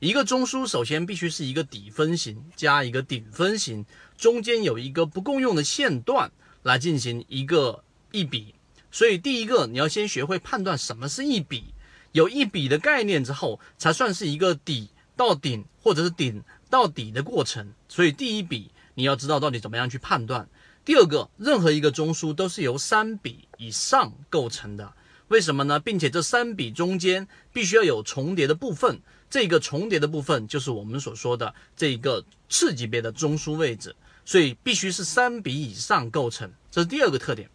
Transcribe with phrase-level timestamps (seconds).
[0.00, 3.84] 一个中枢首先必须是一个底分型加一个顶分型，
[4.16, 8.54] 中间有一个不共用的线段来进行一个一笔。
[8.90, 11.74] 所以第一个你要先学会判断什么是一笔，
[12.12, 17.74] 有一笔的概念之后，才算是一个底到顶或者是顶到底的过程。
[17.86, 20.48] 所以第一笔你要知道到底怎么样去判断。
[20.82, 24.94] 第二个，任何一个中枢都是由三笔以上构成的，
[25.28, 25.78] 为什么呢？
[25.78, 37.48] 并且这三笔中间必须要有重叠的部分，这个重叠的部分就是我们所说的这一个次级别的中枢位置，所以必须是三笔以上构成，这是第二个特点。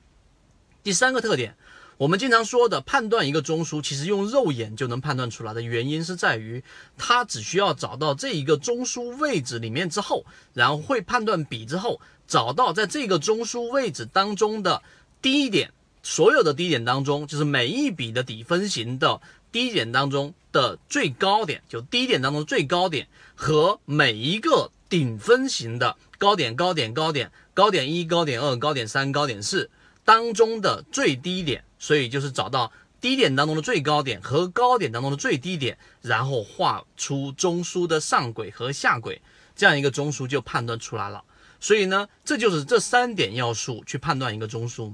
[0.82, 1.56] 第三个特点，
[1.98, 6.64] 我们经常说的判断一个中枢，其实用肉眼就能判断出来的原因是在于，
[6.98, 12.00] 它只需要找到这一个中枢位置里面之后，然后会判断笔之后。
[12.28, 14.82] 找到在这个中枢位置当中的
[15.22, 15.72] 低点，
[16.02, 19.22] 所有的低点当中，就是每一笔的底分型的
[19.52, 29.70] 低点当中的最高点，就低点当中最高点和每一个顶分型的高点、高点、高点、高点一、高点二、高点三、高点四
[30.06, 32.72] 当中的最低点，所以就是找到
[33.02, 39.22] 低点当中的最高点和高点当中的最低点，然后画出中枢的上轨和下轨，
[39.58, 41.22] 这样一个中枢就判断出来了。
[41.60, 44.94] 所以呢，这就是这三点要素去判断一个中枢，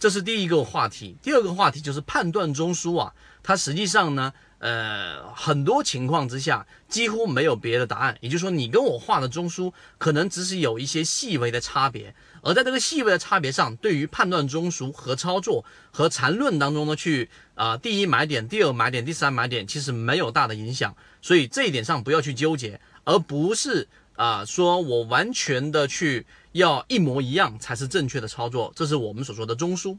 [0.00, 1.16] 这是第一个话题。
[1.22, 4.32] 第二个话题就是判断中枢啊，它实际上呢，
[4.66, 8.18] 呃，很多情况之下几乎没有别的答案。
[8.20, 20.96] 也就是说，你跟我画的中枢可能只是有一些细微的差别，而在这个细微的差别上，对于判断中枢和操作和缠论当中呢，去啊，第一买点、第二买点、第三买点，其实没有大的影响。
[21.22, 23.86] 所以这一点上不要去纠结，而不是。
[24.16, 29.98] 啊，说我完全的去要一模一样才是正确的操作，这是我们所说的中枢。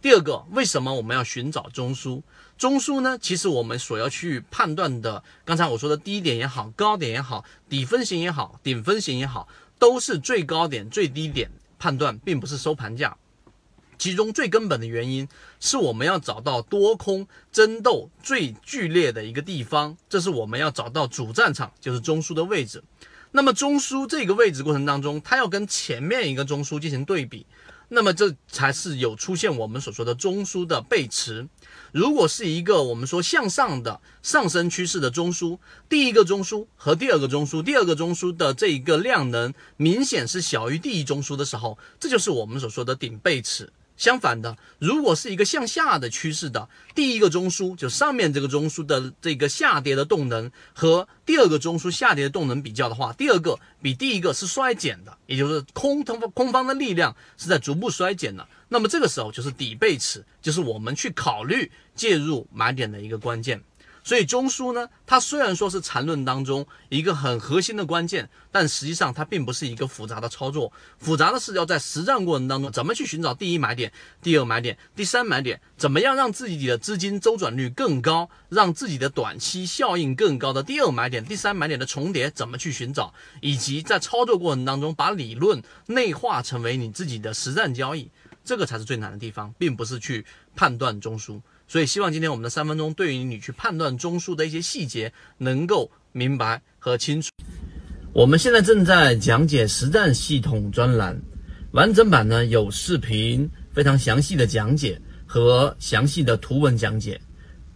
[0.00, 2.22] 第二个，为什么我们要寻找中枢？
[2.56, 3.18] 中枢呢？
[3.20, 13.16] 其实我们所要去判断的，刚才我说的低点也好，高点也好，底分型也好，顶分型也好，都是最高点、最低点判断，并不是收盘价。
[13.98, 15.28] 其中最根本的原因
[15.58, 22.84] 是我们要找到多空争斗最剧烈的一个地方，这是我们要找到主战场，就是中枢的位置。
[23.32, 27.44] 那么中枢这个位置过程当中，它要跟前面一个中枢进行对比，
[27.88, 31.48] 那么这才是有出现我们所说的中枢的背驰。
[31.92, 43.72] 如果是一个我们说向上的上升趋势的中枢，第一个中枢和第二个中枢，第二个中枢的这一个量能明显是小于第一中枢的时候，这就是我们所说的顶背驰。
[43.98, 58.48] 相反的，如果是一个向下的趋势的第一个中枢，就上面这个中枢的这个下跌的动能和第二个中枢下跌的动能比较的话，第二个比第一个是衰减的，也就是空空空方的力量是在逐步衰减的。
[58.68, 63.60] 那么这个时候就是底背驰，就是我们去考虑介入买点的一个关键。
[64.08, 70.72] 所以中枢呢，它虽然说是缠论当中一个很核心的关键，但实际上它并不是一个复杂的操作。
[70.96, 73.92] 复杂的是要在实战过程当中怎么去寻找第一买点、
[74.22, 88.10] 第二买点、第三买点，怎么样让自己的资金周转率更高，让自己的短期效应更高的第二买点、第三买点的重叠怎么去寻找，以及在操作过程当中把理论内化成为你自己的实战交易，
[88.42, 90.24] 这个才是最难的地方，并不是去
[90.56, 91.42] 判断中枢。
[91.68, 97.30] 所以，希望今天我们的三分钟对于你去判断中枢的一些细节能够明白和清楚。
[98.14, 101.20] 我们现在正在讲解实战系统专栏，
[101.72, 107.20] 完整版呢有视频，非常详细的讲解和详细的图文讲解，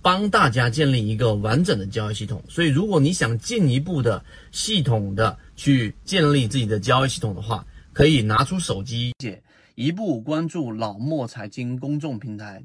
[0.00, 2.42] 帮大家建立一个完整的交易系统。
[2.48, 9.12] 所以，如果你想进一步的系统的去建立自己的交易系统的话，可以拿出手机，
[9.74, 12.62] 一步关注老莫财经公众平台。